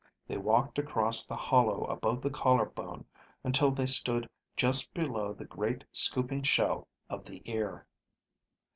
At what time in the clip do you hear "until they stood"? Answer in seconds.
3.43-4.27